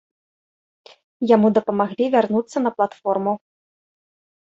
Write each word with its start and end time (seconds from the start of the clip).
Яму 1.35 1.47
дапамаглі 1.59 2.05
вярнуцца 2.17 2.57
на 2.67 2.75
платформу. 2.79 3.41